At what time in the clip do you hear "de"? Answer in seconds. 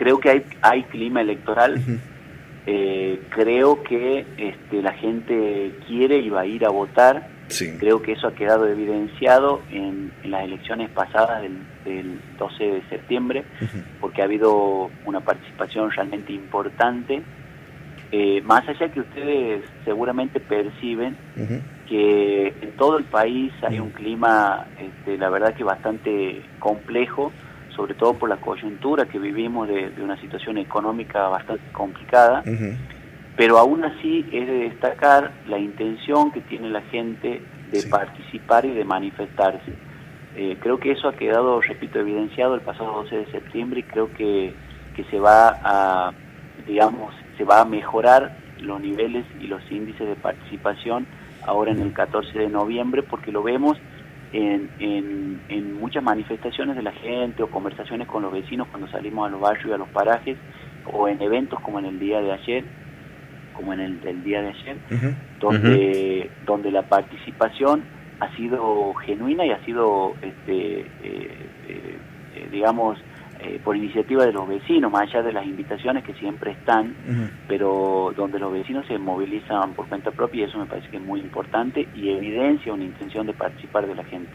12.64-12.82, 29.66-29.90, 34.46-34.68, 37.72-37.82, 38.72-38.84, 43.16-43.26, 50.06-50.16, 52.38-52.48, 56.76-56.82, 62.20-62.32, 64.42-64.48, 74.24-74.32, 75.22-75.32, 83.26-83.32, 83.86-83.94